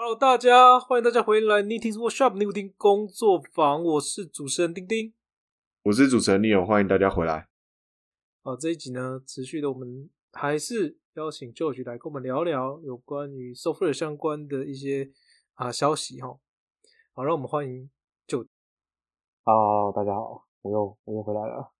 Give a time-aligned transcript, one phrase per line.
[0.00, 5.12] Hello，大家欢迎大家回来 Knitting Workshop 尼古丁工作坊，我是主持人丁丁。
[5.82, 7.48] 我是主持人 Neo，欢迎大家回来。
[8.44, 15.10] 好，这一集呢，持续的我们还是邀请 George 来跟我们聊聊有关于 software 相关的一些
[15.54, 16.38] 啊消息哈。
[17.12, 17.90] 好，让我们欢迎
[18.28, 18.46] George。
[19.42, 21.72] 好，大家好，我又我又回来了。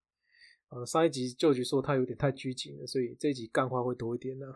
[0.70, 4.46] 呃，上一集 George 说他有点太拘谨了，所以这一集干话会多一点呢。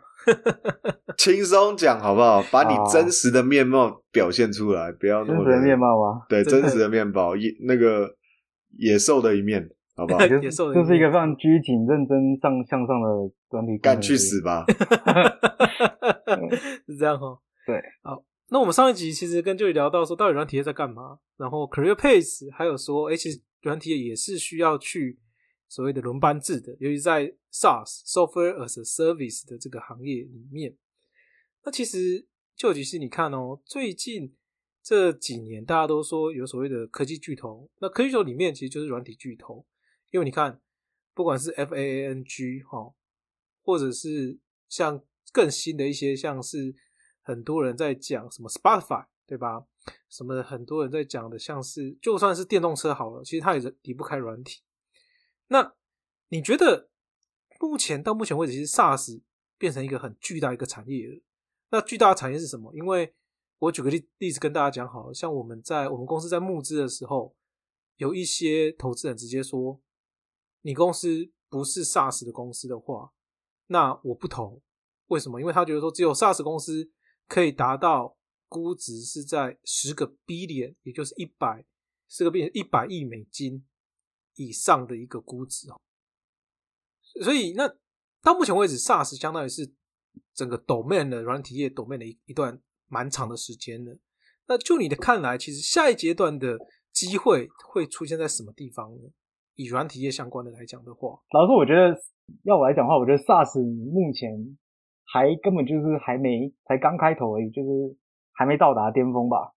[1.16, 2.42] 轻松讲好不好？
[2.52, 6.26] 把你真实的面貌表现出来，不要那么真实的面，貌吗？
[6.28, 8.14] 对，真实的面貌，野那个
[8.76, 10.20] 野兽的一面，好不好？
[10.26, 13.08] 野兽的就是一个面非常拘谨、认真上向上的
[13.48, 13.78] 专题。
[13.78, 14.42] 干去死！
[14.42, 14.66] 吧！
[16.86, 17.38] 是这样哈。
[17.66, 21.18] 对，好，那我们上一集其实跟 George 聊到说，到底软体业在干嘛？
[21.38, 25.18] 然后 Career Pace 还有说，哎、其实软体业也是需要去
[25.72, 30.76] 所谓的轮班制的，尤其在 SaaS Software as a Service 的这个行业里面。
[31.64, 34.36] 那其实就其实你看哦，最近
[34.82, 39.64] 这几年大家都说有所谓的科技巨头，那科技巨头里面其实就是软体巨头，
[40.10, 40.60] 因为你看，
[41.14, 42.92] 不管是 F A A N G 哈，
[43.62, 46.74] 或者是像更新的一些，像是
[47.22, 49.64] 很多人在讲什么 Spotify 对吧？
[50.10, 54.60] 什么很多人在讲的，像是就算是电动车好了，其实它也是离不开软体。
[55.52, 55.74] 那
[56.28, 56.88] 你觉得
[57.60, 59.20] 目前到目前为止，其实 SaaS
[59.58, 61.22] 变成一个很巨大一个产业。
[61.70, 62.74] 那巨大的产业是什么？
[62.74, 63.14] 因为
[63.58, 67.36] 我举个例例子跟大家讲好了，像我们在我们公司在募资的时候，
[67.96, 69.80] 有一些投资人直接说，
[70.62, 73.12] 你公司不是 SaaS 的公司的话，
[73.66, 74.62] 那我不投。
[75.08, 75.38] 为什么？
[75.38, 76.90] 因为他觉得说，只有 SaaS 公司
[77.28, 78.16] 可以达到
[78.48, 81.64] 估值是在十个 billion，也就是一百
[82.08, 83.64] 十个 billion 一百亿美金
[84.34, 85.80] 以上的一个估值哦。
[87.22, 87.68] 所以那
[88.22, 89.72] 到目前为止，SaaS 相当于是
[90.34, 93.98] 整个 domain 的软体业 domain 的一一段蛮长的时间了。
[94.46, 96.58] 那就你的看来，其实下一阶段的
[96.92, 99.10] 机会会出现在什么地方呢？
[99.54, 101.94] 以软体业相关的来讲的话，老实说，我觉得
[102.44, 104.56] 要我来讲的话，我觉得 SaaS 目前
[105.04, 107.68] 还根本就是还没，才刚开头而已，就是
[108.32, 109.52] 还没到达巅峰吧。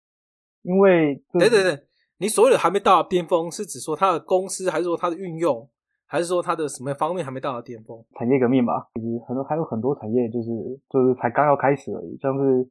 [0.62, 1.86] 因为这等等等，
[2.22, 5.68] 你所谓的还没到达巅峰，是指说它的公司，还是说它的运用，
[6.06, 7.98] 还是说它的什么方面还没到达巅峰？
[8.16, 10.48] 产业革命吧，其实很多还有很多产业就是
[10.88, 12.64] 就是才刚要开始而已，像是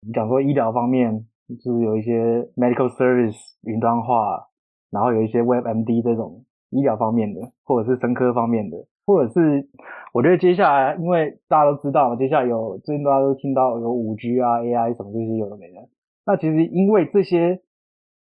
[0.00, 1.22] 你讲说医疗方面，
[1.62, 4.48] 就是有一些 medical service 云端化，
[4.90, 9.68] 然后有一些 WebMD 这种医疗方面的，或者是生科方面的，或者是
[10.14, 15.86] 我觉得接下来，因为大家都知道，接下来有最近大家都听到有五 G 啊、AI 什么这些有的没的，
[16.24, 17.60] 那其实因为这些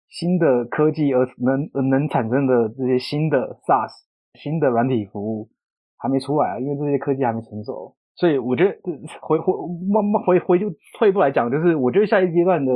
[0.10, 3.92] 新的科技而能而能产生的这些新的 SaaS
[4.34, 5.50] 新的软体服务
[5.98, 8.92] 还没出来啊，因为这些科技还没成熟，所以我觉得这
[9.22, 9.54] 回回
[9.94, 12.72] 慢慢回回就退一步来讲，就是我觉得下一阶段的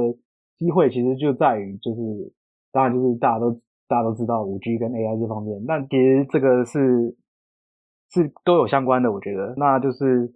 [0.58, 2.02] 机会其实就在于就是
[2.72, 3.52] 当然就是大家都
[3.88, 7.16] 大家都知道五 G 跟 AI 这方面，那其实这个是
[8.09, 9.53] 是都有相关的，我觉得。
[9.58, 10.31] 那就是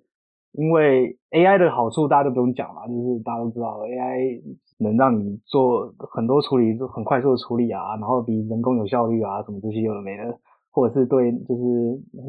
[0.57, 4.41] 因为 AI 的好处大家都不用讲嘛，就是大家都知道 AI
[4.79, 10.39] 能让你做很多处理，就很快速的处理啊，然后比人工有效率啊，什么这些有的没的，
[10.71, 11.61] 或者是对就是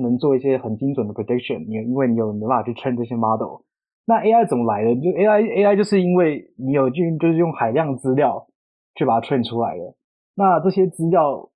[0.01, 3.63] 能做一些很精准的 prediction，你因为你有没办法去 train 这些 model。
[4.07, 4.95] 那 AI 怎么来的？
[4.95, 8.47] 就 AI AI 就是因为你有就就是用海量资料
[8.95, 9.95] 去把它 train 出来的。
[10.37, 11.51] 那这些资料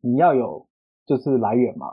[0.00, 0.66] 你要有
[1.06, 1.86] 就是来源嘛。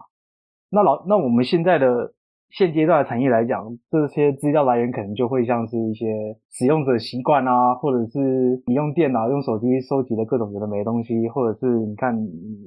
[0.70, 2.14] 那老那我们现在的
[2.52, 6.06] 现阶段的产业来讲，这些资料来源可能就会像是一些
[6.50, 12.14] 使用者习惯啊，或者是你用电脑、用手机收集的各种有的没的东西，或者是你看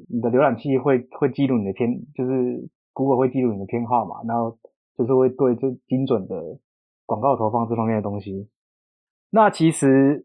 [0.08, 4.56] 你的浏览器会会记录你的偏，就是 Google 会记录你的偏好嘛，然后
[4.96, 6.58] 就是会对这精准的
[7.04, 8.46] 广告投放这方面的东西。
[9.30, 10.24] 那其实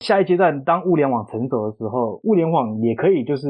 [0.00, 3.48] 下一阶段，当物联网成熟的时候，物联网也可以就是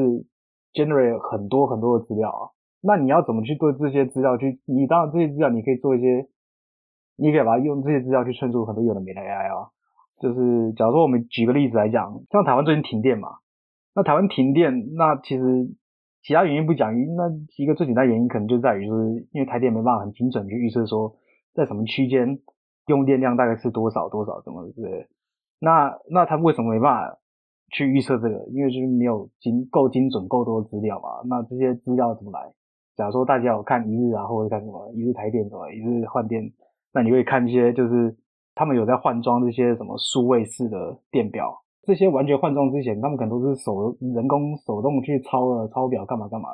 [0.73, 2.54] generate 很多很多的资料啊。
[2.87, 4.59] 那你要怎么去对这些资料去？
[4.65, 6.27] 你当然这些资料你可以做一些，
[7.17, 9.71] 你可以把它用这些资料去衬出很多有的没的 AI 啊。
[10.21, 13.29] 就是假如说我们举个例子来讲，像台湾最近停电嘛，
[13.95, 15.43] 那台湾停电，那其实
[16.21, 17.23] 其他原因不讲，那
[17.57, 21.15] 一个最简单原因可能就在于就是因为台电没办法很精准去预测说
[21.55, 22.39] 在什么区间
[22.85, 25.07] 用电量大概是多少多少怎么之类。
[25.59, 27.17] 那那他为什么没办法
[27.71, 28.45] 去预测这个？
[28.51, 31.21] 因为就是没有精够精准够多资料嘛。
[31.27, 32.53] 那这些资料怎么来？
[32.95, 36.51] 假如说大家有看一日啊，或者看什么一日台电什么一日换电，
[36.93, 38.15] 那你会看一些就是
[38.53, 46.49] 他们有在换装这些什么数位式的电表，这些完全换装之前，他们可能都是手人工手动去抄了抄表干嘛干嘛。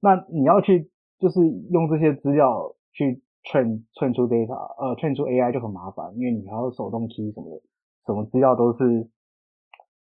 [0.00, 0.88] 那你要去
[1.18, 1.40] 就是
[1.70, 7.62] 用这些资料去 train train 出 data，呃，train 出 AI 就很麻烦，因为你还要手动 key 什么的，
[8.06, 9.08] 什么资料都是，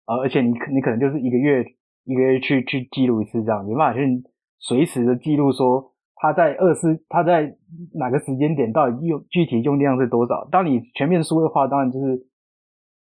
[0.06, 1.65] 呃，而且你你可能就是一个月
[2.03, 4.24] 一个月去去记录一次这样，没办法去
[4.60, 7.58] 随时的记录说它在二四它在
[7.94, 10.48] 哪个时间点到底用具体用电量是多少。
[10.52, 12.28] 当你全面数位化，当然就是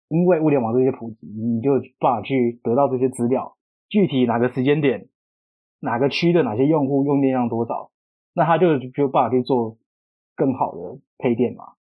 [0.07, 3.55] 因为物联网这些普及，你就办法去得到这些资料，
[3.89, 5.09] 具体哪个时间点
[5.79, 7.91] 哪个区的哪些用户用电量多少，
[8.33, 9.77] 那他就就办法去做。
[10.33, 11.73] 更好的配电嘛？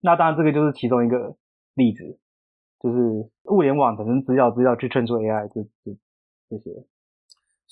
[0.00, 1.34] 那当然，这个就是其中一个
[1.74, 2.20] 例子，
[2.78, 2.98] 就是
[3.50, 5.98] 物联网产生资料，资料去衬出 AI 这这
[6.50, 6.70] 这些。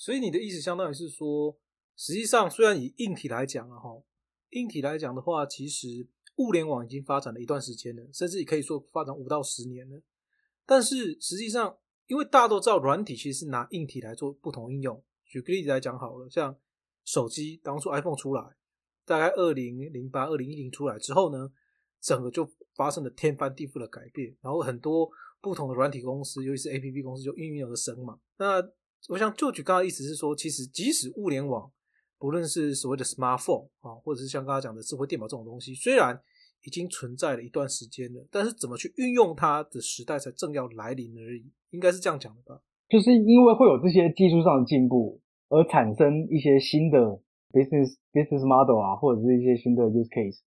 [0.01, 1.55] 所以你的意思相当于是说，
[1.95, 4.01] 实际上虽然以硬体来讲啊，哈，
[4.49, 6.07] 硬体来讲的话，其实
[6.37, 10.01] 物联网已经发展了一段时间了，甚至也可以说发展五到十年了。
[10.65, 11.77] 但是实际上，
[12.07, 15.03] 因为大家都知道，软体其实是拿硬体来做不同应用。
[15.23, 16.57] 举个例子来讲好了，像
[17.05, 18.43] 手机当初 iPhone 出来。
[19.05, 21.51] 大概二零零八、二零一零出来之后呢，
[22.01, 24.35] 整个就发生了天翻地覆的改变。
[24.41, 25.07] 然后很多
[25.41, 28.19] 不同的软体公司，尤其是 A P P 公司就应运而生嘛。
[28.37, 28.59] 那
[29.09, 31.71] 我想就举刚刚意思是说，其实即使物联网，
[32.17, 36.19] 不论是所谓的 smartphone 啊，或者是像刚刚讲的智慧电脑这种东西，虽然
[36.63, 42.61] 已经存在了一段时间了，但是怎么去运用它的时代才正要来临而已，应该是这样讲的吧？
[42.89, 47.21] 就是因为会有这些技术上的进步，而产生一些新的。
[47.51, 50.39] business business model 啊，或者是一些新的 use case，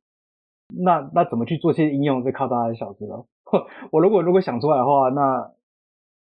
[0.68, 3.28] 那那怎么去做些应用，就靠大家的小知道。
[3.92, 5.52] 我如果如果想出来的话，那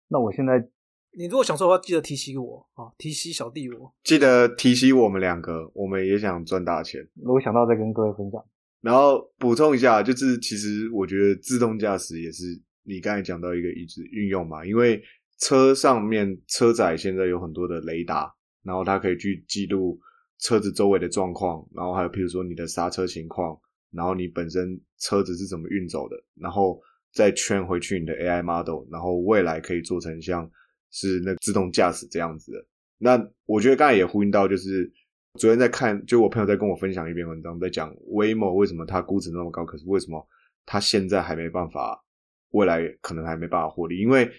[0.08, 0.70] 那我现在，
[1.16, 7.08] 你如果想说的话，记得提醒我啊，提醒小弟我，记得提醒我们两个，我们也想赚大钱。
[7.16, 8.44] 如果想到再跟各位分享。
[8.82, 12.44] 然后补充一下，就是其实我觉得自动驾驶也是
[12.84, 15.02] 你刚才讲到一个一直运用嘛，因为
[15.40, 18.34] 车上面车载现在有很多的雷达，
[18.64, 20.00] 然后它可以去记录。
[20.40, 23.60] 车子周围的状况，然后还有譬如说你的刹车情况，
[23.92, 26.80] 然后你本身车子是怎么运走的，然后
[27.12, 30.48] 再圈回去你的 AI model，然后未来可以做成像
[30.92, 32.66] 是那自动驾驶这样子的。
[32.98, 34.92] 那我觉得刚才也呼应到，就是
[35.40, 40.28] 昨天在看，就我朋友在跟我分享一篇文章，在讲 Waymo 为什么它估值那么高，可是为什么
[40.66, 42.04] 它现在还没办法，
[42.52, 44.32] 未来可能还没办法获利，因为。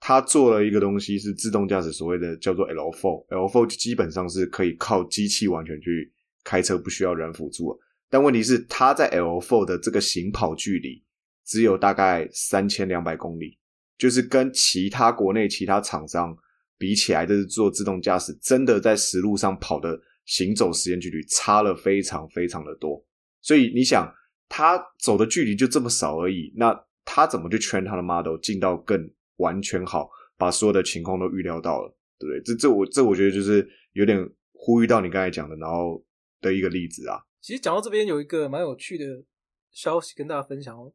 [0.00, 3.26] 他做了一个东西是自动驾驶，所谓的叫做 L4。
[3.30, 6.12] L4 基本上是可以靠机器完全去
[6.44, 7.76] 开车，不需要人辅助。
[8.08, 11.02] 但问题是，它在 L4 的这个行跑距离
[11.44, 13.58] 只有大概三千两百公里，
[13.98, 16.34] 就是跟其他国内其他厂商
[16.78, 23.04] 比起来，就是做自动驾驶真的在实路上跑的行走时间距离差了非常非常的多。
[23.42, 24.10] 所以你想，
[24.48, 26.74] 他走的距离就这么少而已，那
[27.04, 29.10] 他怎么去圈他的 model 进到更？
[29.38, 32.42] 完全好，把所有的情况都预料到了，对不对？
[32.42, 34.18] 这这我这我觉得就是有点
[34.50, 36.04] 呼吁到你刚才讲的，然后
[36.40, 37.22] 的一个例子啊。
[37.40, 39.22] 其实讲到这边有一个蛮有趣的
[39.70, 40.92] 消息跟大家分享哦。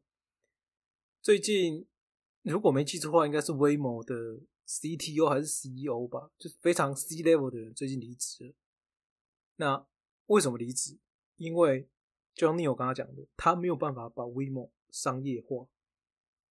[1.22, 1.86] 最近
[2.52, 4.14] 如果没记错的话，应该是威某的
[4.66, 8.54] CTO 还是 CEO 吧，就是非常 C level 的人最近离职了。
[9.56, 9.86] 那
[10.26, 10.98] 为什么离职？
[11.36, 11.88] 因为
[12.34, 15.66] 就像 Neil 刚刚讲的，他没有办法把威某商业化，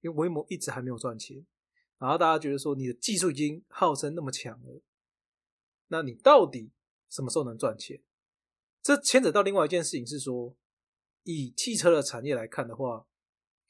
[0.01, 1.45] 因为威某一直还没有赚钱。
[1.99, 4.81] 然后大家觉得说，你的技术已经号称那么强了，
[5.87, 6.71] 那你到底
[7.09, 8.01] 什么时候能赚钱？
[8.81, 10.55] 这牵扯到另外一件事情是说，
[11.23, 13.07] 以汽车的产业来看的话，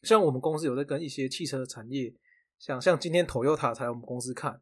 [0.04, 2.14] 像我们公司有在跟一些汽车产业，
[2.60, 4.62] 像像今天 Toyota 才我们公司看，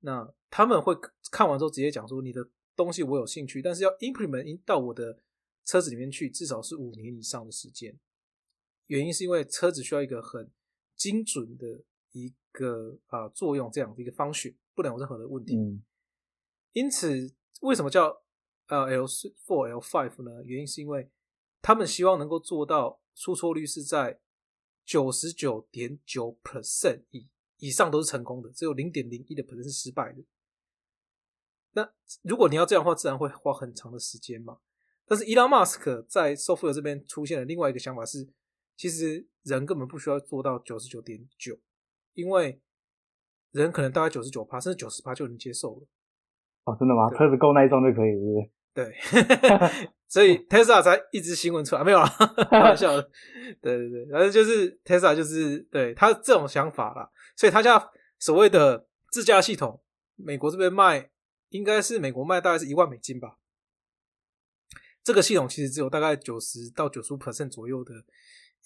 [0.00, 0.94] 那他们会
[1.30, 5.18] 看完之后直接讲说，你的东西我有兴趣，但是要 implement 到我的
[5.64, 7.98] 车子里面去，至少是五年以上的时间。
[8.86, 10.50] 原因是因为车子需要一个很
[10.96, 11.84] 精准的。
[12.16, 15.56] 一个啊作用这样的一个方选不能有任何的问题，
[16.70, 18.22] 因此为什么叫
[18.68, 20.40] 呃 L four L five 呢？
[20.44, 21.10] 原因是因为
[21.60, 24.20] 他们希望能够做到出错率是在
[24.84, 30.22] 九十九点九 percent 以以上都是成功的，只有零点零一的 percent 是失败的。
[31.72, 34.58] 那如果你要这样的话，自然会花很长的时间嘛。
[35.06, 38.28] 但是 Elon Musk 在 software 这边出现了另外一个想法是，
[38.76, 41.58] 其实人根本不需要做到九十九点九。
[42.14, 42.60] 因为
[43.50, 45.86] 人可能大概九十九趴甚至九十趴就能接受了。
[46.64, 47.10] 哦，真的吗？
[47.18, 48.50] 车子够耐撞就可以，是不是？
[48.74, 48.92] 对，
[50.08, 52.08] 所以 Tesla 才一直新闻出来，没有啦，
[52.50, 53.02] 开玩笑的。
[53.62, 59.80] 对对对，反正就是 Tesla 就是对他这种想法啦，所以他家所谓的自驾系统，
[60.16, 61.10] 美国这边卖
[61.50, 63.36] 应该是美国卖大概是一万美金吧。
[65.04, 67.94] 这个系统其实只有大概九十到九十五 percent 左右的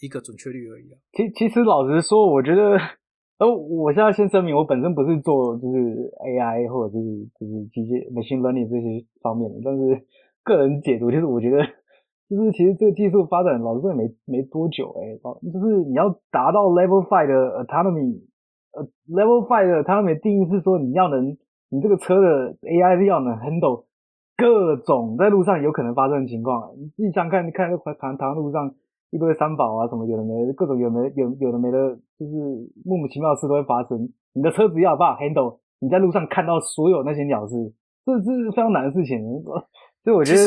[0.00, 0.98] 一个准确率而已啊。
[1.12, 2.78] 其其实老实说，我觉得。
[3.38, 7.06] 而我现在先声明，我本身不是做就是 AI 或者就是
[7.38, 10.04] 就是机械 machine learning 这些方面的，但是
[10.42, 11.58] 个人解读就是，我觉得
[12.28, 15.14] 就是其实这个技术发展老实说也没没多久哎、
[15.52, 18.22] 就是你要达到 Level Five 的 autonomy，
[18.72, 21.36] 呃，Level Five 的 autonomy 定义是说你要能，
[21.70, 23.84] 你这个车的 AI 要能 handle
[24.36, 28.74] 各种在路上有可能发生的情况、你自己想看，你看台台台湾路上
[29.10, 32.32] 一堆三宝啊什么有的没的，各种有没有有的没的，就是
[32.84, 34.08] 莫名其妙的事都会发生。
[34.34, 37.54] 你的车子要有办法 handle，你在路上看到所有那些鸟事，
[38.04, 39.18] 这是非常难的事情。
[40.04, 40.40] 所以我觉得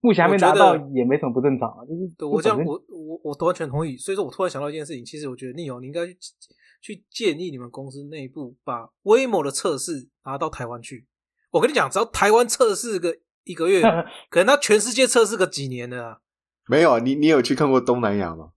[0.00, 3.96] 目前还没我觉达到也没什么不正常啊，就是对我这样，我我我完全同意。
[3.96, 6.14] 所以说我突然想到一件事情，其实我觉得 Neo 你应该去
[6.82, 11.06] 去建议你们公司内部把 Waymo 的测试拿到台湾去。
[11.52, 13.82] 我跟你讲，只要台湾测试个一个月，
[14.28, 16.18] 可能他全世界测试个几年的啊。
[16.68, 18.50] 没有啊，你你有去看过东南亚吗？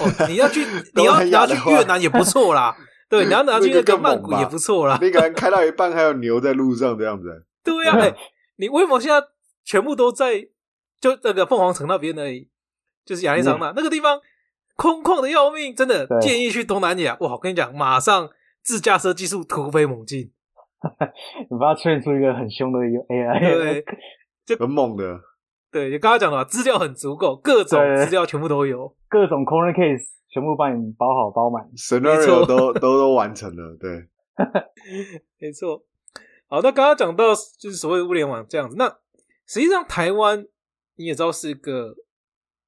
[0.00, 2.76] 哦，你要去， 你东要拿去南亚的话越南也不错啦。
[3.08, 4.98] 对，你要拿去那个曼谷也不错啦。
[5.02, 8.14] 你可能开到一半还有牛在路上这样子， 对呀、欸，
[8.56, 9.26] 你威猛现在
[9.64, 10.48] 全部都在
[11.00, 12.22] 就那个凤凰城那边呢，
[13.04, 14.20] 就是亚利桑那、那个地方
[14.76, 17.16] 空旷的要命，真的建议去东南亚。
[17.20, 18.30] 哇，我跟你讲，马上
[18.62, 20.30] 自驾车技术突飞猛进。
[21.50, 23.84] 你把它训练出一个很凶的一个 AI，
[24.46, 25.20] 对很猛的。
[25.72, 28.94] 对，你刚刚讲的嘛，资料很足够，各种对资料全部都有。
[29.08, 31.66] 各种 corner case 全部帮你包好包满。
[31.74, 34.06] scenario 都都都完成了，对，
[35.40, 35.82] 没错。
[36.46, 38.86] 好，那刚刚讲到就是所谓的物联网这样子，那
[39.46, 40.46] 实际上台湾
[40.96, 41.96] 你也知道是个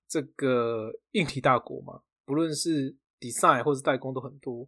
[0.09, 4.67] 这个硬体大国嘛，不论是 design 或是代工都很多。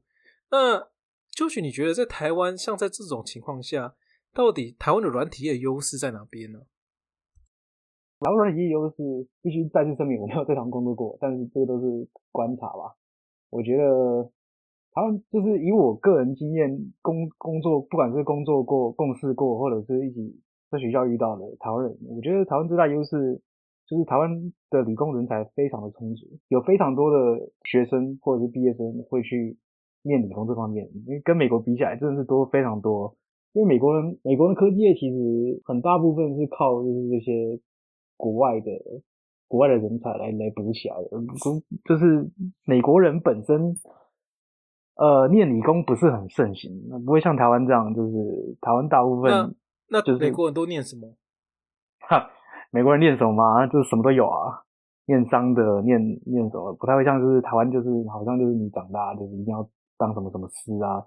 [0.50, 0.86] 那
[1.30, 3.94] 就许你觉得在台湾，像在这种情况下，
[4.34, 6.60] 到底台湾的软体业优势在哪边呢？
[8.20, 12.96] 然后软体业优势必须再次声明，我没有在台湾工作过，但是这个都是观察吧。
[13.50, 14.30] 我觉得
[14.92, 23.40] 台湾就是以我个人经验，工工作不管是工作过、共事过，或者是一起在学校遇到的台湾人，我觉得台湾最大优势
[23.86, 29.58] 就是台湾的理工人才非常的充足，有非常多的学生或者是毕业生会去
[30.02, 33.14] 念理工这方面，因为跟美国比起来真的是多非常多。
[33.52, 37.58] 因为美国人，美国的科技业其实很大部分是靠就是这些
[38.16, 38.70] 国外的
[39.48, 41.08] 国外的人才来来补起来的，
[41.42, 42.30] 就就是
[42.64, 43.76] 美国人本身，
[44.96, 46.72] 呃，念理工不是很盛行，
[47.04, 49.54] 不会像台湾这样，就是台湾大部分那
[49.88, 51.14] 那就是美国人都念什么？
[52.08, 52.30] 哈，
[52.70, 54.62] 美国人念什么嘛，就是什么都有啊，
[55.06, 59.68] 念商的，念念什么，不太会像就是台湾，就是好像就是你长大就是一定要
[59.98, 61.04] 当什么什么师啊，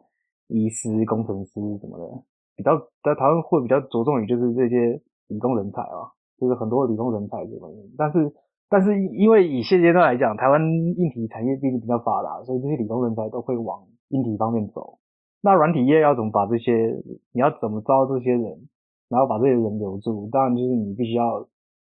[0.47, 1.51] 医师、工程师
[1.81, 2.23] 什么的，
[2.55, 8.31] 比较在台湾会比较着重于就是这些理工人才啊，就是很多理工人才这方面，但是
[8.69, 14.99] 但是因为以现阶段来讲，台湾硬体产业毕竟比较发达，所以这些理工人才都会往硬体方面走。
[15.41, 17.01] 那软体业要怎么把这些，
[17.33, 18.67] 你要怎么招这些人，
[19.09, 20.29] 然后把这些人留住？
[20.31, 21.47] 当然就是你必须要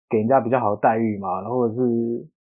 [0.08, 1.80] 给人家比较好的待遇嘛，然后或者是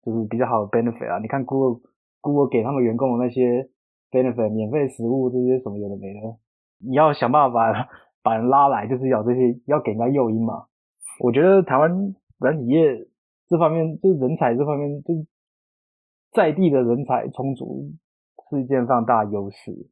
[0.03, 1.19] 就是比较好的 benefit 啊。
[1.19, 1.81] 你看 Google
[2.21, 3.67] Google 给他们员工的那些
[4.11, 6.37] benefit，免费食物这些什么有的没的，
[6.79, 7.87] 你要想办法把
[8.23, 10.65] 把人拉来，就是要这些要给人家诱因嘛。
[11.19, 13.07] 我觉得台湾软体业
[13.47, 15.25] 这方面，就是人才这方面，就
[16.31, 17.93] 在地的人才充足，
[18.49, 19.89] 是一件非常大的优势。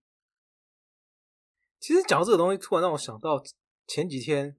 [1.80, 3.42] 其实讲到这个东西，突然让我想到
[3.88, 4.56] 前几天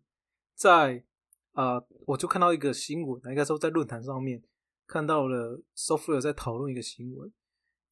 [0.55, 1.05] 在
[1.53, 4.43] 啊、我就看到一个新闻，应该说在论坛上面
[4.89, 7.33] 看到了 Software 在讨论一个新闻，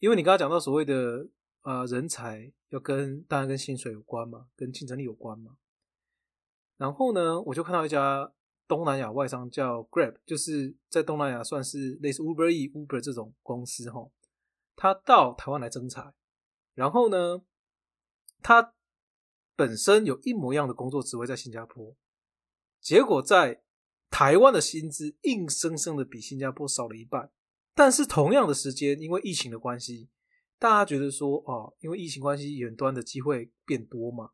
[0.00, 1.28] 因为你刚刚讲到所谓的
[1.62, 5.52] 呃人才要跟当然跟薪水有关嘛，跟竞争力有关嘛。
[6.76, 8.32] 然后呢，我就看到一家
[8.74, 14.08] 东南亚外商叫 Grab，就是在东南亚算是类似 Uber E、Uber 这种公司哈，
[14.74, 16.14] 他到台湾来征才，
[16.72, 17.42] 然后呢，
[18.40, 18.72] 他
[19.54, 21.94] 本身有一模一样的工作职位在新加坡，
[22.80, 23.62] 结果在
[24.08, 27.30] 台湾的薪资硬生生的比新加坡少了一半，
[27.74, 30.08] 但是同样的时间，因为疫情的关系，
[30.58, 34.30] 大家觉得说哦，因为疫情关系，远端的机会变多嘛，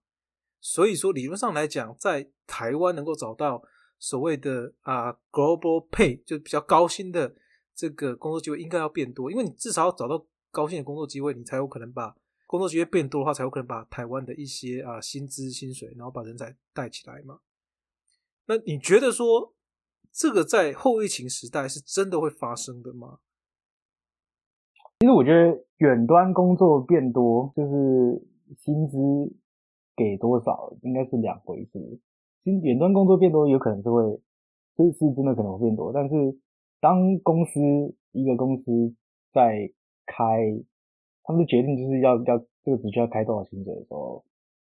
[0.60, 3.64] 所以说理论上来讲，在台湾能够找到
[3.98, 7.34] 所谓的啊 global pay 就比较高薪的
[7.74, 17.40] 这个工作机会，应该要变多，因为你至少要找到高薪的工作机会，你才有可能把工作机会变多的话，才有可能把台湾的一些啊薪资、薪水，然后把人才带起来嘛。
[18.46, 19.54] 那你觉得说
[20.10, 23.18] 这个在后疫情时代是真的会发生的吗？
[25.00, 28.26] 其实我觉得远端工作变多，就是
[28.56, 28.96] 薪资
[29.94, 32.00] 给多少应该是两回事。
[32.44, 34.20] 薪远端工作变多，有可能是会，
[34.76, 35.92] 是是真的可能会变多。
[35.92, 36.38] 但是
[36.80, 37.60] 当公司
[38.12, 38.94] 一个公司
[39.32, 39.70] 在
[40.06, 40.62] 开，
[41.24, 44.24] 他们的决定就是要要这个职缺要开多少薪水的时候，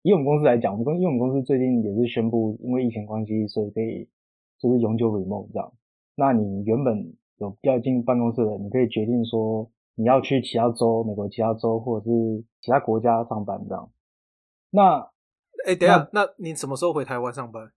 [0.03, 4.07] 以我们公司来讲，我们公因为我们公司最近也是宣布，因为疫情关系，所以可以
[4.59, 5.71] 就是永久 remote 这样。
[6.15, 13.89] 那你原本有要进办公室的，你可以决定说你要去其他州，美国其他州或者是其他国家上班这样。
[14.69, 15.09] 那
[15.65, 17.71] 哎，等一下，那你什么时候回台湾上班？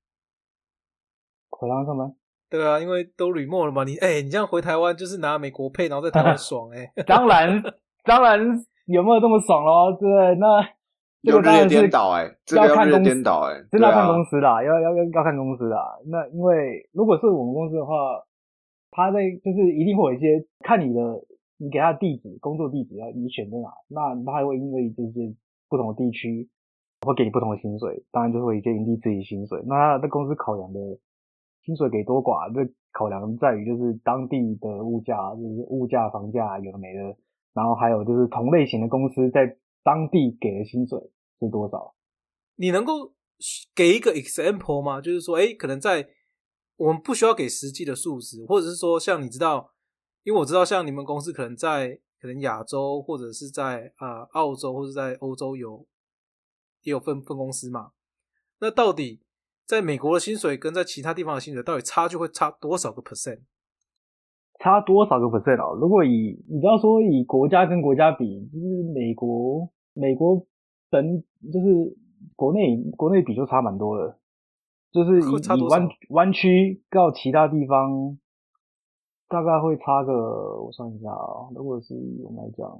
[1.50, 2.14] 回台湾上班？
[2.48, 3.84] 对啊，因为都 remote 了嘛。
[3.84, 6.92] 你哎，你这样回台湾就是拿美国配，然后在台湾 爽哎。
[7.06, 7.62] 当然，
[8.04, 8.38] 当然
[8.86, 9.92] 有没有这么爽咯？
[9.98, 10.62] 对，那
[11.22, 12.22] 这个当然是颠倒哎，
[12.54, 15.98] 要看公司颠倒哎，真的要看公司啦，要要要要看公司啦。
[16.06, 18.22] 那因为如果是我们公司的话，
[18.92, 21.00] 他在就是一定会有一些看你的，
[21.56, 25.34] 你给他的地址，工作地址要你选在哪，那他还会因为这些
[25.68, 26.48] 不同的地区
[27.06, 29.62] 会给你不同的薪水，当然就会有一些营地自己薪水。
[29.64, 30.80] 那他的公司考量的。
[31.64, 37.02] 薪水给多寡，这考量在于就是当地的物价，就是物价、房价有的没的，
[37.52, 40.96] 然后还有就是同类型的公司在当地给的薪水
[41.40, 41.92] 是多少。
[42.54, 43.12] 你能够
[43.74, 45.00] 给一个 example 吗？
[45.00, 46.06] 就是说，哎，可能在
[46.76, 49.72] 我们不需要给实际的数值，或者是说，像你知道，
[50.22, 55.84] 因为我知道，像你们公司可能在可能亚洲或者是在啊澳洲或者在欧洲有
[56.86, 57.92] 也有分分公司嘛，
[58.60, 59.20] 那到底？
[59.66, 63.40] 在美国的薪水跟在其他地方的薪水到底差距会差多少个 percent？
[64.60, 65.76] 差多少个 percent 啊？
[65.80, 70.46] 如果以你不要说以国家跟国家比，就是美国美国
[70.88, 71.20] 本
[71.52, 71.98] 就是
[72.36, 74.16] 国内国内比就差蛮多的，
[74.92, 78.16] 就是以以湾湾区到其他地方，
[79.26, 82.70] 大概会差个我算一下啊，如果是我们来讲。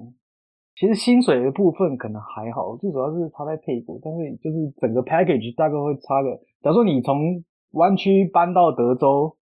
[0.79, 6.37] 其实薪水的部分可能还好，最主要是差在配股，但是就是整个 package 大概会差个。
[6.61, 9.39] 假如说你从湾区搬到德州，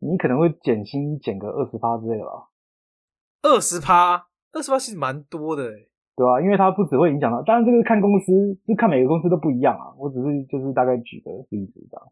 [0.00, 2.48] 你可能会减薪减个二十趴之类的吧。
[3.42, 5.68] 二十趴，二十趴其实蛮多的，
[6.16, 9.92] 对啊，因为它不只会影响到，当然这个看公司，就看每个公司都不一样啊。
[9.98, 12.08] 我只是就是大概举个例子这样，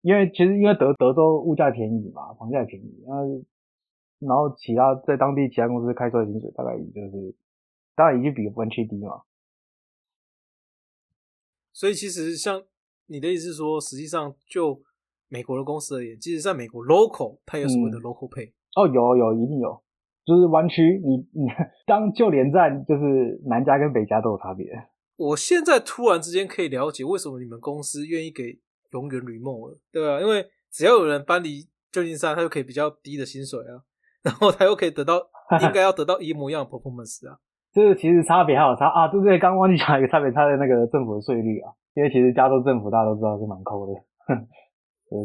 [0.00, 7.34] 因为其实因为德德州物价便宜嘛，房价便宜，那然后其他在当地其他公司开出来薪水大概也就是。
[7.96, 9.22] 当然已经比湾区低嘛，
[11.72, 12.62] 所以其实像
[13.06, 14.82] 你的意思是说，实际上就
[15.28, 19.82] 美国的公司而言，即使在美国 local，它有所谓的 local pay 哦，有有一定有，
[20.24, 21.48] 就是湾区你你
[21.86, 24.66] 当就连站就是南加跟北加都有差别。
[25.16, 28.60] 我现在突然之间可以了解为什么你们公司愿意给
[28.92, 30.20] 永远 remote 了，对吧？
[30.20, 33.82] 因为只要有人搬离旧金山，他就可以比较低的薪水啊，
[34.22, 35.18] 然后他又可以得到
[35.62, 37.40] 应该要得到一模一样的 performance 啊。
[37.76, 39.38] 这个其实差别还有差啊，对不对？
[39.38, 41.70] 刚忘记讲一个差别，差在那个政府的税率啊。
[41.92, 43.92] 因为其实加州政府大家都知道是蛮抠的，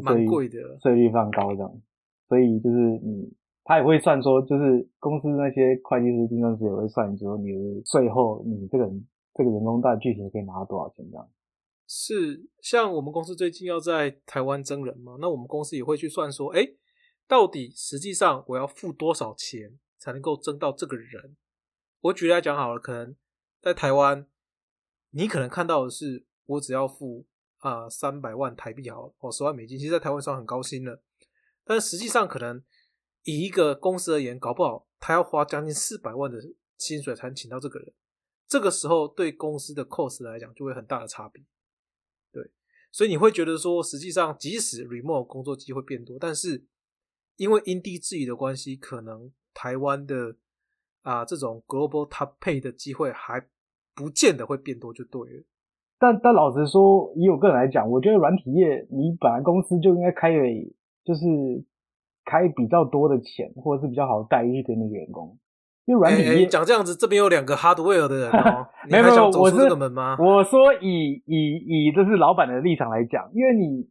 [0.03, 1.71] 蛮贵的，税率非常高这样。
[2.27, 3.31] 所以就是你，
[3.63, 11.25] 他也会算说，就是公司那些会计师、精算师也会算，说你的税后你这个人这个员工到底具体可以拿到多少钱这样。
[11.87, 16.67] 是，像我们公司最近要在台湾征人嘛，那我们公司也会去算说，哎，
[17.29, 21.37] 到底实际上我要付多少钱才能够征到这个人？
[22.01, 23.15] 我举例来讲好了，可能
[23.61, 24.27] 在台湾，
[25.11, 27.27] 你可能看到的是我只要付
[27.59, 31.03] 啊三百万台币好，哦十万美金，其实在台湾算很高薪了。
[31.63, 32.63] 但实际上，可能
[33.23, 36.39] 以一个公司而言，搞不好他要花将近四百万的
[36.79, 37.93] 薪水才能请到这个人。
[38.47, 41.45] 这个时候，对公司的 cost 来讲，就会很大的差别。
[42.31, 42.49] 对，
[42.91, 46.65] 所以你会觉得说，实际上即使 remote 工作机会变多，但是
[47.35, 50.37] 因为因地制宜的关系，可能台湾的。
[51.03, 53.41] 啊，这种 global top pay 的机会还
[53.95, 55.43] 不见得会变多，就对了。
[55.99, 61.21] 但但老实说，以我个人来讲，我觉得软体业你本来公司就应该开给，就是
[62.25, 65.37] 开比较多的钱，或者是比较好的待遇给你的员工。
[65.85, 70.15] 因为软体业讲这样子，这边有两个 hardware 的人哦， 没有没有，我是这个门吗？
[70.19, 73.89] 我说以以以这是老板的立场来讲，因为你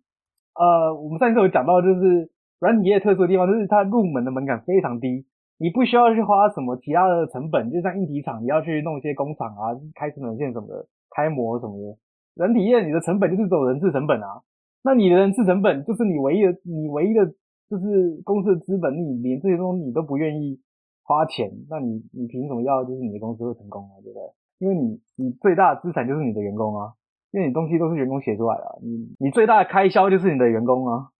[0.54, 5.26] 呃，我们上次有讲到，就是软体业特殊的地方，就是它入门的门槛非常低。
[5.60, 11.98] 你不需要去花什么其他的成本，就像硬体厂，你要去弄一些工厂啊，开生产线什么的，开模什么的。
[12.34, 14.40] 人体验你的成本就是走人事成本啊。
[14.82, 17.26] 那你的人事成本就是你唯一的，你唯一的
[17.68, 20.58] 就是公司的资本，你连这些东西你都不愿意
[21.02, 24.00] 花钱，那你你凭什么要就是你的公司会成功啊？
[24.02, 24.22] 对不对？
[24.60, 26.94] 因为你你最大的资产就是你的员工啊，
[27.32, 31.10] 因为你东西都是员工写出来的，你你最大的开销就是你的员工啊。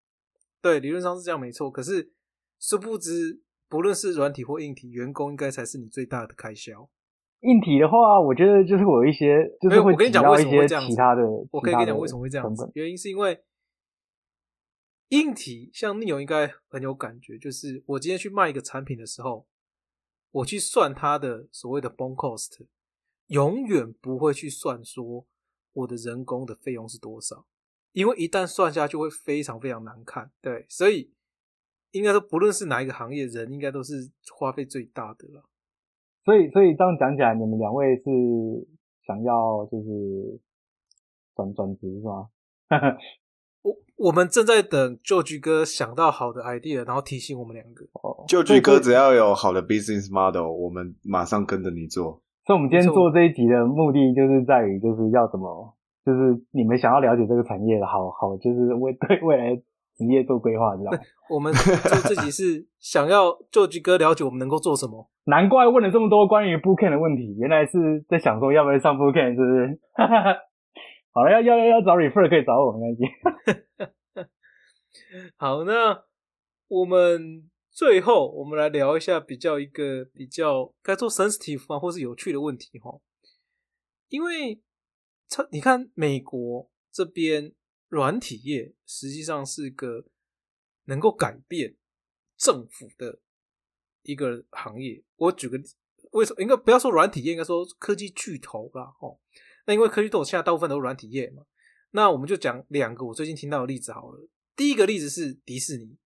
[0.62, 2.12] 对，理论上是这样没错，可是
[2.59, 3.42] 殊不知。
[3.70, 6.90] 不论是软体或硬体，员工应该才是你最大的开销。
[7.42, 11.22] 硬体的话，我觉得就是我一些，就是会讲到一些其他的。
[11.52, 13.44] 我可以跟你讲为什么会这样子，原因是因为
[15.11, 19.46] 硬体像 Neo 应该很有感觉，就是我今天去卖一个产品的时候，
[20.33, 22.66] 我去算它的所谓的 bone cost，
[23.28, 25.26] 永远不会去算说
[25.72, 27.46] 我的人工的费用是多少，
[27.92, 30.33] 因为一旦算下去会非常非常难看。
[30.42, 31.12] 对，所以。
[31.92, 33.94] 应该说不论是哪一个行业，人应该都是
[34.37, 35.44] 花费最大的了。
[36.24, 38.03] 所以，所以这样讲起来，你们两位是
[39.07, 40.40] 想要就是
[41.35, 42.29] 转转职是吗？
[43.62, 47.85] 我我们正在等旧居哥想到好的 idea，然后提醒我们两个。
[47.92, 52.22] 哦，就局哥只要有好的 business model，我们马上跟着你做。
[52.46, 55.74] 所以，我们今天做这一集的目的，就是在于就是要怎么，
[56.05, 59.62] 就是你们想要了解这个产业的好好，就是为对未来
[60.00, 60.98] 职业做规划，知道吗？
[61.28, 65.10] 我们做自己是想要旧居哥了解我们能够做什么。
[65.28, 69.78] 难怪问了这么多关于 Bootcamp 的问题，原来是在想说要不要上 Bootcamp，是不是？
[71.12, 73.04] 好了，要要要要找 refer 可以找我，没关系。
[75.36, 76.04] 好，那
[76.68, 82.98] 我们最后我们来聊一下比较一个比较该做 sensitive 啊，或是有趣的问题哈。
[84.08, 84.60] 因为
[85.28, 87.52] 它你看美国这边
[87.90, 90.07] 软体业实际上是个
[90.85, 91.76] 能够改变
[92.37, 93.20] 政府的
[94.03, 95.05] 一个行业。
[95.16, 95.61] 我举个
[96.12, 99.18] 为什么应该不要说软体业，应该说科技巨头啦，哦。
[99.66, 101.44] 那因为科技巨头现在大部分都是软体业嘛，
[101.90, 104.29] 那我们就讲两个我最近听到的例子好了。
[104.55, 105.98] 第一个例子是迪士尼，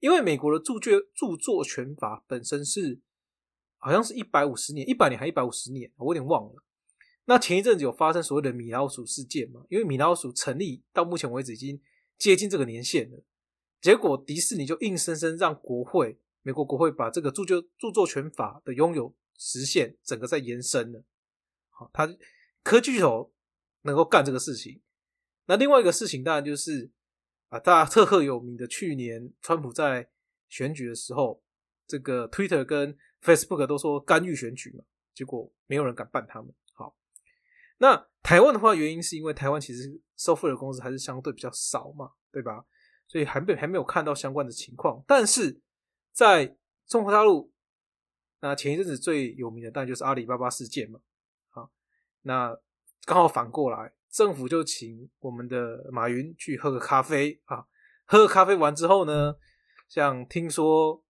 [0.00, 3.00] 因为美国的著作著作权法本身是
[3.76, 6.64] 好像是一百五十年、一百年还一百五十年，我有点忘了。
[7.28, 9.62] 那前一阵子有发生所谓的米老鼠事件嘛？
[9.68, 11.80] 因为米老鼠成立到目前为止已经
[12.16, 13.22] 接近这个年限了，
[13.80, 21.04] 结果迪士尼就硬生生让国会美国国会把这个著作著作权法的拥有实现整个在延伸了。
[21.70, 22.16] 好，他。
[22.64, 23.32] 科技巨头
[23.82, 24.82] 能够干这个事情，
[25.46, 26.90] 那另外一个事情当然就是
[27.48, 30.10] 啊，大家特赫有名的，去年川普在
[30.50, 31.42] 选举的时候，
[31.86, 36.52] 这个 Twitter 跟 Facebook 都说干预选举嘛，结果没有人敢办他们。
[37.78, 42.64] 那台湾的话，原因是因为台湾其实收费的公司还是相对比较少嘛，对吧？
[43.06, 45.02] 所以还没还没有看到相关的情况。
[45.06, 45.60] 但是
[46.12, 47.52] 在中国大陆，
[48.40, 51.00] 那前一阵子最有名的当然就是阿里巴巴事件嘛。
[51.50, 51.68] 啊
[52.22, 52.54] 那
[53.06, 57.64] 刚好反过来，政府就请我们的马云去喝个咖啡啊。
[58.04, 59.36] 喝咖啡完之后呢，
[59.88, 61.02] 像听说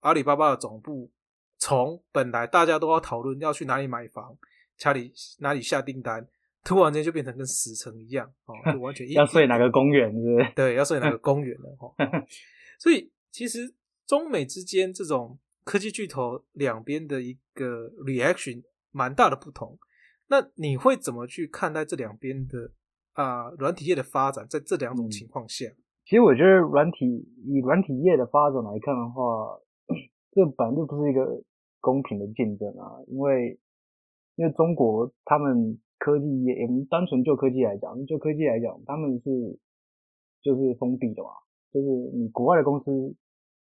[0.00, 1.12] 阿里巴巴的总部
[1.56, 4.36] 从本来大家都要讨论要去哪里买房、
[4.84, 6.26] 哪里哪里下订单，
[6.64, 10.52] 突然间就变成跟死城一样哦， 就完全要睡哪个公园是不是？
[10.56, 11.94] 对，要睡哪个公园了哈。
[12.78, 13.74] 所以其实
[14.06, 19.78] 中美之间这种科技巨头两边的一个 reaction 蛮大的不同。
[20.30, 22.70] 那你会怎么去看待这两边的
[23.14, 24.46] 啊软体业的发展？
[24.48, 25.64] 在这两种情况下，
[26.04, 27.06] 其实我觉得软体
[27.46, 29.58] 以软体业的发展来看的话，
[30.32, 31.42] 这本来就不是一个
[31.80, 33.00] 公平的竞争啊。
[33.08, 33.58] 因为
[34.38, 39.58] 因为中国他们科技业，我们单纯就科技来讲，就科技来讲，他们是
[40.40, 41.30] 就是封闭的嘛，
[41.72, 43.16] 就是你国外的公司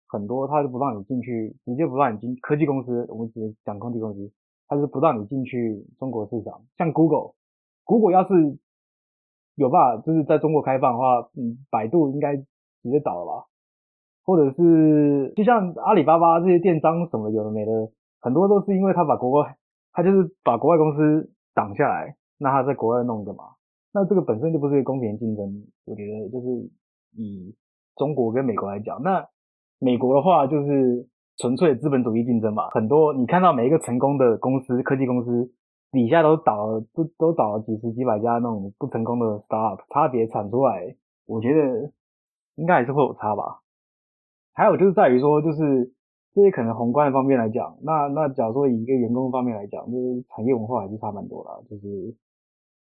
[0.09, 3.05] 很多，他是不让你进去，直接不让你进科技公司。
[3.11, 4.33] 我们直接讲科技公司。
[4.69, 8.57] 他是不让你进去中国市场，像 Google，Google 要是
[9.55, 13.47] 有办法就是在中国开放的话，嗯，百度应该直接倒了吧？
[14.25, 19.59] 或者是就像阿里巴巴这些电商什么有的没的，很多都是因为他把国外，
[19.93, 23.45] 他就是把国外公司挡下来，那他在国外弄的嘛？
[23.93, 26.47] 那这个本身就不是一个公平竞争，我觉得就是
[27.17, 27.55] 以
[27.97, 29.27] 中国跟美国来讲，那
[29.79, 31.09] 美国的话就是。
[31.39, 35.51] 纯粹资本主义竞争吧，很多你看到每一个成功的公司，科技公司
[35.91, 40.95] 底下都倒了，都都倒了几十几百家那种不成功的 startup，差别产出来，
[41.27, 41.91] 我觉得
[42.57, 43.61] 应该还是会有差吧。
[44.53, 45.91] 还有就是在于说，就是
[46.35, 51.61] 这些可能宏观的方面来讲，那那假如说以一个员工方面来讲，就是产业文化还是差蛮多啦。
[51.69, 52.15] 就是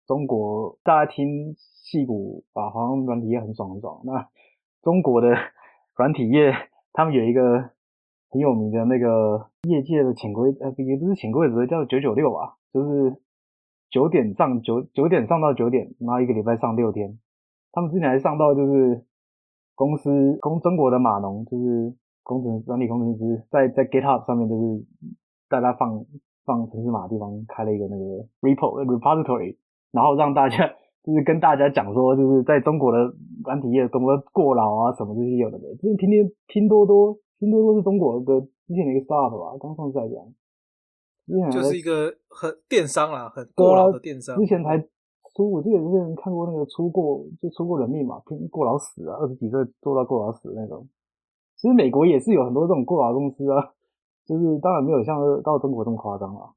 [0.06, 4.28] 中国大家听戏骨把好像软体业很爽很爽，那
[4.82, 5.28] 中国的
[5.96, 6.52] 软体业
[6.92, 7.70] 他们有一个。
[8.30, 13.16] 很有名的那个业界的潜规呃也不是潜规则叫九九六吧，就是
[13.88, 17.18] 九点上九九点上到九点，然后一个礼拜上六天。
[17.72, 19.02] 他们之前还上到就是
[19.74, 21.96] 公司公中国的码农，就是
[22.28, 24.84] 工程软体工程师，在在 GitHub 上面就是
[25.48, 26.04] 大家放
[26.44, 28.04] 放城市码的地方开了一个那个
[28.44, 29.56] repo repository，
[29.90, 30.68] 然后让大家
[31.02, 32.98] 就是跟大家讲说，就是在中国的
[33.44, 37.16] 软体业怎么过劳啊什么这些有的没，就是天天拼多多。
[37.40, 40.18] 拼多多是中国的之前的一个 startup 吧，刚上市来讲，
[41.52, 44.36] 就是一个很电商啦，很过劳的电商。
[44.36, 44.76] 之前才
[45.36, 50.84] 出，我记得之前看过那个出过就出过人命嘛，拼过劳死啊，二十几岁做到过劳死那种。
[51.58, 53.74] 其实美国也是有很多这种过劳公司啊，
[54.24, 56.54] 就是当然没有像到中国这么夸张了。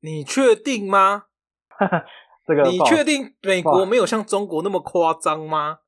[0.00, 1.24] 你确定吗？
[2.44, 5.78] 这个你确定美国没有像中国那么夸张吗？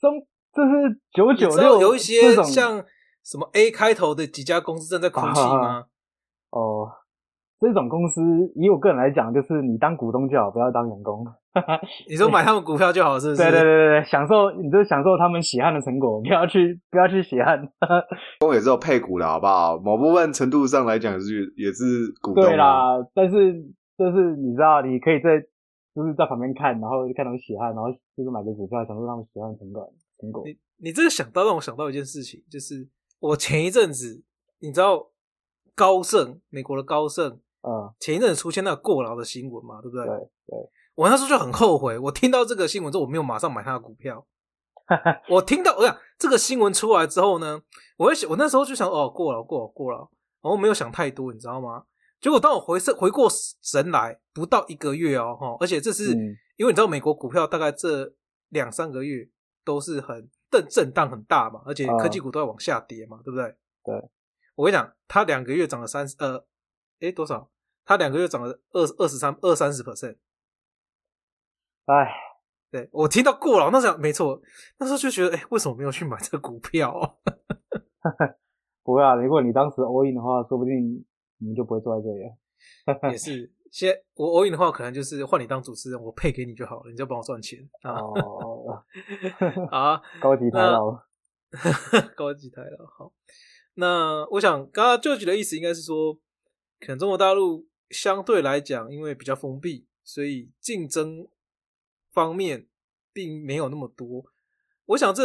[0.00, 2.84] 中这是九九六有一些像
[3.24, 5.86] 什么 A 开头的几家公司正在哭泣吗？
[6.50, 6.88] 哦，
[7.58, 8.22] 这种公司
[8.54, 11.26] 以我个人来讲，就是你当股东就好，不要当员工。
[12.08, 13.42] 你说买他们股票就好，是不是？
[13.42, 17.60] 对对对对，享受你就享受他们血汗的成果，不要去不要去血汗。
[18.40, 19.78] 公也是有配股的好不好？
[19.78, 22.44] 某部分程度上来讲是也是股东。
[22.44, 23.54] 对啦，但是
[23.96, 25.40] 就是你知道，你可以在
[25.94, 30.44] 就是在旁边看，然后看他们血汗，然后就是买个股票，享受他们血汗成果成果。
[30.44, 32.86] 你你这个想到让我想到一件事情，就是
[33.18, 34.22] 我前一阵子
[34.60, 35.10] 你知道
[35.74, 40.04] 高盛美国的高盛，嗯，前一阵子出现那个过劳的新闻嘛，对不对？
[40.06, 40.16] 对
[40.48, 40.70] 对。
[40.96, 44.26] 我那时候就很后悔，我听到这个新闻之后，我没有马上买他的股票。
[45.28, 47.60] 我听到，我想这个新闻出来之后呢，
[47.98, 49.98] 我会想，我那时候就想，哦，过了，过了，过了，
[50.42, 51.84] 然后没有想太多，你知道吗？
[52.18, 53.28] 结果当我回神回过
[53.62, 56.12] 神来，不到一个月哦，哈，而且这是
[56.56, 58.14] 因为你知道，美国股票大概这
[58.48, 59.28] 两三个月
[59.64, 63.54] 都是很震震荡很大嘛，而且科技股都在往下跌嘛，对不对？
[63.84, 64.10] 对，
[64.54, 66.42] 我跟你讲，它两个月涨了三十，呃，
[67.00, 67.50] 诶，多少？
[67.84, 70.16] 它两个月涨了二二十三二三十 percent。
[71.86, 72.12] 哎，
[72.70, 74.40] 对我听到过了，那时候没错，
[74.78, 76.92] 那时候就觉得，哎，为什么没有去买这个股票？
[78.82, 81.04] 不会啊，如果你当时 all in 的话，说不定
[81.38, 82.22] 你就不会坐在这里。
[83.10, 88.00] 也是，先我 all in 的话，可能就是换你当主持人，我配给你就好了，你就帮我赚钱啊。
[88.00, 88.84] 哦
[89.70, 90.90] 好，高级台老，
[92.16, 92.86] 高级台老。
[92.86, 93.12] 好，
[93.74, 96.14] 那我想刚刚就举的意思应该是说，
[96.80, 101.28] 可能中国大陆相对来讲，因为比较封闭，所以竞争。
[102.16, 102.64] 方面
[103.12, 104.24] 并没有那么多，
[104.86, 105.22] 我想这，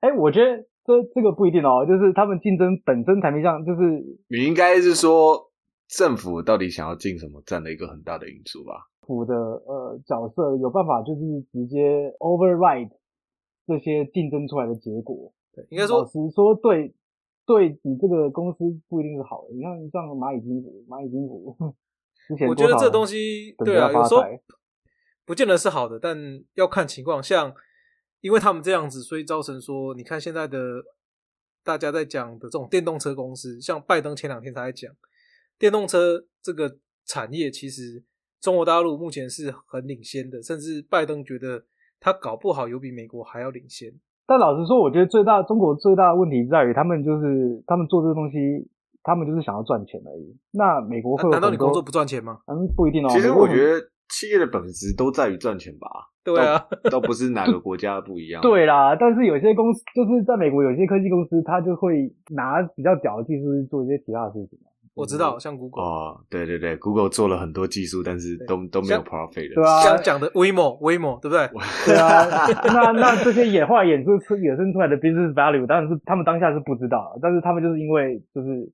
[0.00, 3.80] 哎，我觉得这这个不一定哦，就是他们竞争本身台面上，就是
[4.26, 5.52] 你应该是说
[5.86, 8.90] 政府到底想要进什么，占了一个很大的因素吧。
[9.06, 11.20] 府的呃角色有办法就是
[11.52, 12.90] 直接 override
[13.68, 15.32] 这些竞争出来的结果。
[15.54, 16.92] 对，应该说，老实说，对
[17.46, 19.54] 对你这个公司不一定是好的。
[19.54, 21.54] 你看像蚂蚁金服，蚂蚁金服
[22.26, 24.24] 之前，我觉得这东西对啊，有时候。
[25.26, 26.16] 不见得是好的，但
[26.54, 27.22] 要看情况。
[27.22, 27.54] 像
[28.20, 30.58] 因为他们这样子，所以造成说，你看现在的
[31.62, 34.90] 大家在讲的这种电动车公司，像拜登前两天才在讲
[35.58, 38.02] 电动车这个产业，其实
[38.40, 41.64] 中国大陆目前是很领先的，甚至拜登觉得
[42.00, 43.92] 他搞不好有比美国还要领先。
[44.26, 48.68] 但老实说，我觉得最大中国最大的问题在于，他们就是他们做这个东西，
[49.02, 50.34] 他们就是想要赚钱而已。
[50.50, 52.40] 那美国会难道你工作不赚钱吗？
[52.46, 53.08] 嗯，不一定哦。
[53.10, 53.90] 其实我觉得。
[54.08, 55.88] 企业的本质都在于赚钱吧？
[56.24, 58.40] 对啊，都不是哪个国家不一样。
[58.42, 64.58] 对啦，但是有些公司就是在美国，有些科技公司，它就会拿比较屌的技术去做一些其他的事情。
[64.94, 69.54] 我知道，像 Google 哦，对对对，Google 做了很多技术，但是都都没有 profit 的。
[69.56, 71.50] 对啊，像讲的 Waymo，Waymo 对不对？
[71.84, 72.24] 对啊，
[72.72, 78.70] 那那这些演化衍生出衍生出来的 business value，当然是他们当下是不知道，但是他们就是因为就是。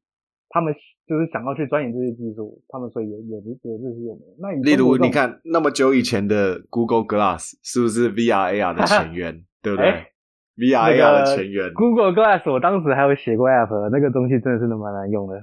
[0.52, 0.74] 他们
[1.06, 4.34] 就是想要去钻研这些技术，他们所以有有有这些有没有？
[4.38, 9.42] 那例如你看那么久以前的 Google Glass 是不是 VR AR 的前缘？
[9.62, 9.86] 对不对
[10.58, 11.72] ？VR AR 的前缘。
[11.74, 15.40] Google Glass 我当时还有写过 App，那个东西真的是蛮难用的。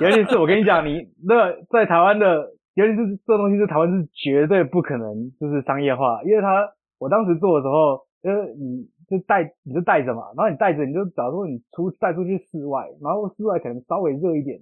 [0.00, 8.88] 尤尤其是我跟你讲，你那在台湾的，尤其是这东西是台湾是绝对不可能就是商业化，因为它我当时做的时候，因为你。
[9.08, 14.58] 就带你就带着嘛，然后你带着你就假如说你出带出去室外，然后室外可能稍微热一点，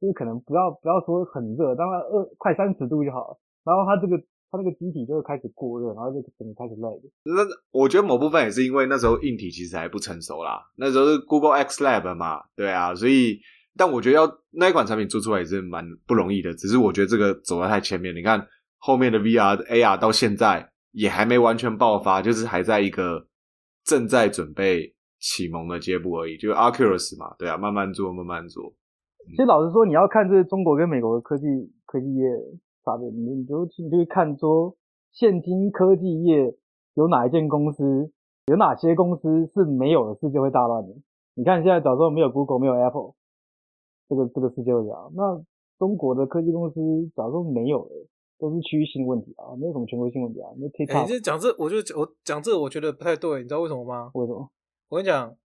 [0.00, 3.38] 就是可能不要不要说很热，当然二快三十度就好了。
[3.64, 4.16] 然后它这个
[4.50, 6.88] 它那个机体就会开始过热，然后就整个开始累。
[7.24, 7.42] 那
[7.72, 13.40] 我觉得某部分也是因为那时候硬体其实还不成熟啦，那时候是 Google X Lab 嘛，对啊，所以
[13.76, 16.54] 但我觉得要那一款产品做出来也是蛮不容易的。
[16.54, 18.46] 只是我觉得这个走在太前面，你看
[18.78, 23.26] 后面的 VR AR 到现在也还没完全爆发，就是还在一个。
[23.84, 28.72] 正在准备启蒙的阶步而已，就 Oculus 嘛，对啊，慢慢做，慢慢做。
[29.30, 31.46] 其实老实说，你要看这中国跟美国的科技
[31.86, 32.28] 科技业
[32.84, 34.74] 差别，你就你就看说，
[35.12, 36.54] 现今科技业
[36.94, 38.10] 有哪一件公司，
[38.46, 40.94] 有哪些公司是没有的世界会大乱的。
[41.34, 43.14] 你看现在，早说没有 Google，没有 Apple，
[44.08, 45.12] 这个这个世界会样。
[45.14, 45.40] 那
[45.78, 46.80] 中国的科技公司，
[47.14, 47.90] 早说没有了。
[48.42, 50.50] 都是区域性问题啊，没有什么全国性问题啊。
[50.56, 50.68] 你
[51.06, 53.40] 这讲这，我就我讲这，我觉得不太对。
[53.40, 54.10] 你知道为什么吗？
[54.14, 54.50] 为什么？
[54.88, 55.36] 我跟你讲，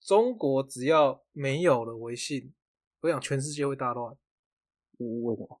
[0.00, 2.52] 中国只要没有了微信，
[3.02, 4.12] 我想全世界会大乱。
[4.98, 5.60] 为什么？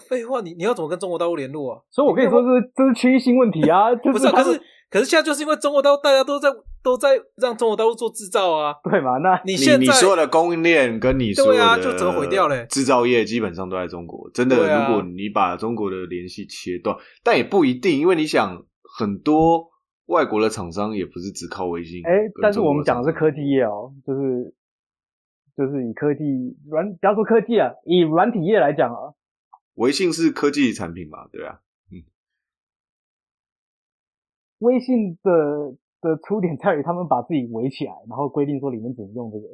[0.00, 1.82] 废话，你你要怎么跟中国大陆联络啊？
[1.90, 3.94] 所以我跟你说，这是这是区域性问题啊。
[4.00, 4.58] 不是，可是
[4.90, 6.48] 可是现在就是因为中国大陆大家都在
[6.82, 8.74] 都在让中国大陆做制造啊。
[8.82, 9.18] 对嘛？
[9.18, 12.66] 那你现在你说的供应链跟你说的就怎么毁掉嘞？
[12.70, 14.30] 制造业基本上都在中国。
[14.32, 18.64] 真的，如果你把中国的联系切断，但也不一定，因为你想
[18.98, 19.68] 很多
[20.06, 22.00] 外国的厂商也不是只靠微信。
[22.06, 24.54] 哎，但是我们讲的是科技业哦，就是
[25.54, 26.24] 就是以科技
[26.70, 29.12] 软，不要说科技啊，以软体业来讲啊，
[29.74, 31.67] 微信是科技产品嘛，对啊，嗯，
[34.58, 39.46] 微信的的出点在于他们把自己围起来，然后规定说里面只能用这个，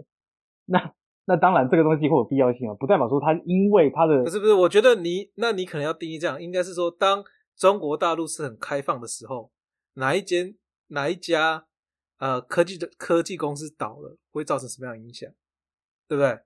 [0.66, 0.94] 那
[1.26, 7.24] 那当然这个东西会有必要性啊，不代表说它因为它的不是不是，我觉得你那你可能要定义这样，应该是说当
[7.56, 9.50] 中国大陆是很开放的时候。
[9.96, 10.56] 哪一间
[10.88, 11.66] 哪一家
[12.18, 15.30] 呃科技的科技公司倒了，会造成什么样的影响？
[16.08, 16.36] 对不对？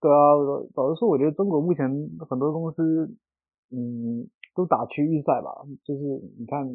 [0.00, 0.34] 对啊，
[0.74, 1.88] 老实说，我觉得中国目前
[2.28, 3.08] 很多公司，
[3.70, 5.62] 嗯，都打区域赛吧。
[5.84, 6.00] 就是
[6.36, 6.66] 你看，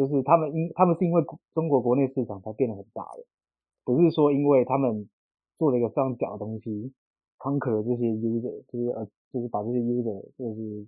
[0.00, 3.26] 就是他们因他们是因为中国国内市场才变得很大的，
[3.84, 5.06] 不是说因为他们
[5.58, 6.90] 做了一个非常屌的东西
[7.36, 10.86] ，conquer 了这些 user，就是呃，就是把这些 user 就是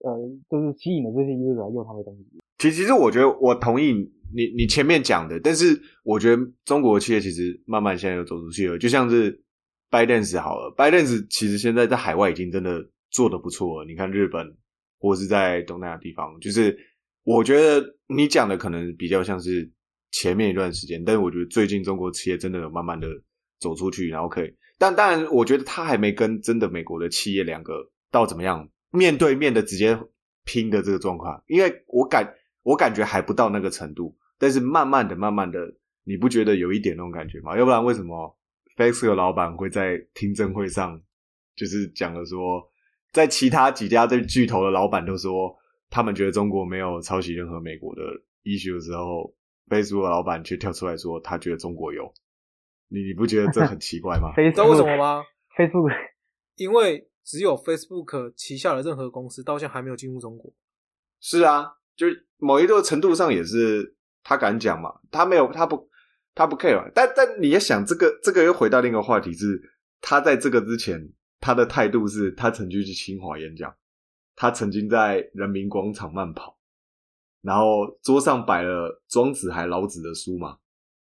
[0.00, 2.40] 呃，就是吸引了这些 user 来用他的东西。
[2.58, 3.92] 其其实我觉得我同意
[4.34, 9.40] 你你前面讲的，但是我觉得中国企业其实慢慢现在又走出去了，就像是
[9.88, 13.86] ByteDance 好了，ByteDance 其实现在在海外已经真的做的不错了。
[13.86, 14.56] 你看日本
[14.98, 16.76] 或是在东南亚地方，就是
[17.24, 19.70] 我觉得你讲的可能比较像是
[20.10, 23.06] 前面一段时间，但是我觉得最近中国企业真的有慢慢的
[23.58, 29.98] 走出去，然后可以，但当然我觉得他还没跟真的美国的企业两个到怎么样面对面的直接
[30.44, 32.34] 拼的这个状况，因为我感。
[32.62, 35.58] 我感觉还不到那个程度，但是慢慢的、慢慢的，
[36.04, 37.56] 你不觉得有一点那种感觉吗？
[37.56, 38.38] 要不然为什么
[38.76, 41.00] Facebook 老板会在听证会上
[41.56, 42.62] 就是讲了说，
[43.12, 45.56] 在其他几家这巨头的老板都说
[45.90, 48.02] 他们觉得中国没有抄袭任何美国的
[48.44, 49.34] issue 的时候
[49.68, 52.10] ，Facebook 老板却跳出来说他觉得中国有，
[52.88, 54.32] 你你不觉得这很奇怪吗？
[54.38, 55.22] 知道为什么吗
[55.56, 55.92] ？Facebook
[56.56, 60.50] 因为只有 Facebook 旗下的任何公司到现在还没有进入中国。
[61.20, 61.72] 是啊。
[61.96, 62.06] 就
[62.38, 65.86] 某一个程度上也是他敢讲嘛，他没有他不
[66.34, 69.60] 他不 care，但但你要想这个这个又回到另一个话题是，
[70.00, 73.70] 他在这个之前他的态度是他曾经去清华演讲，
[74.40, 76.56] 他曾经在人民广场慢跑，
[77.42, 80.56] 然后桌上摆了庄子还老子的书嘛，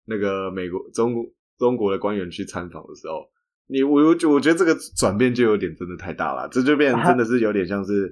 [0.06, 1.12] 那个美国中
[1.58, 3.28] 中国的官员去参访的时候。
[3.70, 8.10] 你我我我觉得这个转变就有点真的太大了，这就变真的是有点像是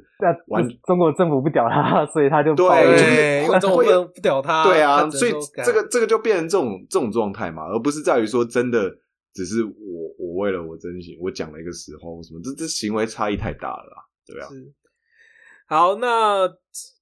[0.49, 5.33] 完中国政府不屌他， 所以他就对，就是 中国不屌他，对啊，所以
[5.65, 8.95] 这个这个就变成这种这种状态嘛，而不是在于说真的
[9.33, 9.73] 只是我
[10.19, 14.49] 我为了我真心我讲了一个实话什么，这这行为差异太大了，对啊。
[15.67, 16.49] 好，那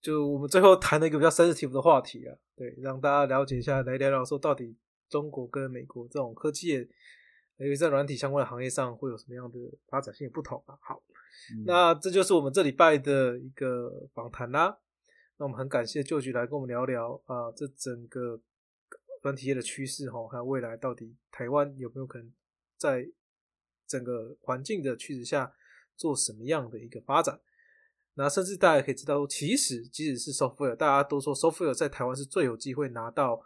[0.01, 4.77] 就我们最后谈了一个比较 sensitive 的话题啊，对，让大家了解一下，来聊聊说到底
[5.09, 6.89] 中国跟美国这种科技。
[7.57, 10.77] 因为在软体相关的行业上会有什么样的发展性不同啊？
[10.81, 11.01] 好，
[11.65, 14.77] 那这就是我们这礼拜的一个访谈啦。
[15.37, 18.41] 那我们很感谢旧局来跟我们聊聊啊，这整个
[19.23, 22.33] 软体业的趋势哈，还有未来到底台湾有没有可能
[22.77, 23.09] 在
[23.87, 25.55] 整个环境的趋势下
[25.97, 27.39] 做什么样的一个发展？
[28.15, 33.41] 那甚至大家可以知道，其实即使是 software，大家都说 software 在台湾是最有机会拿到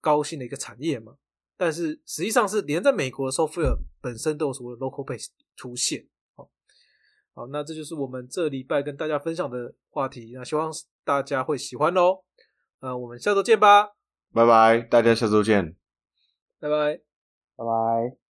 [0.00, 1.16] 高薪的一个产业嘛。
[1.56, 6.50] 但是实际上是连在美国的 software 本身都有所谓的 local base 出现，好，
[7.34, 10.70] 好，那这就是我们这礼拜跟大家分享的话题，那希望
[11.02, 12.24] 大家会喜欢喽，
[12.80, 13.94] 呃，我们下周见吧，
[14.32, 15.74] 拜拜，大家下周见，
[16.60, 17.00] 拜拜，
[17.56, 18.16] 拜拜。